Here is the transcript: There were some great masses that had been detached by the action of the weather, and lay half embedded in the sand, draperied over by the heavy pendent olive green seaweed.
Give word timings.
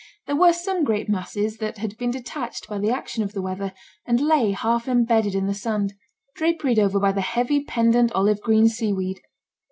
There 0.25 0.35
were 0.35 0.51
some 0.51 0.83
great 0.83 1.09
masses 1.09 1.57
that 1.57 1.77
had 1.77 1.95
been 1.95 2.09
detached 2.09 2.67
by 2.67 2.79
the 2.79 2.89
action 2.89 3.21
of 3.21 3.33
the 3.33 3.41
weather, 3.43 3.71
and 4.03 4.19
lay 4.19 4.49
half 4.49 4.87
embedded 4.87 5.35
in 5.35 5.45
the 5.45 5.53
sand, 5.53 5.93
draperied 6.33 6.79
over 6.79 6.99
by 6.99 7.11
the 7.11 7.21
heavy 7.21 7.63
pendent 7.63 8.11
olive 8.13 8.41
green 8.41 8.67
seaweed. 8.67 9.21